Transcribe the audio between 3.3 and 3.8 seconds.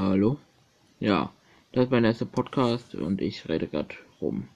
rede